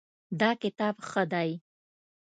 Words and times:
دا 0.39 0.49
کتاب 0.63 0.95
ښه 1.09 1.23
دی 1.31 1.49